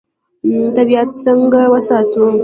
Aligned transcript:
طبیعت 0.75 1.09
څنګه 1.25 1.61
وساتو؟ 1.73 2.23